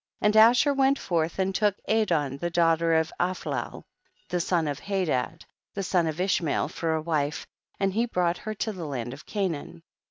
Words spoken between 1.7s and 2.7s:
Adon tlie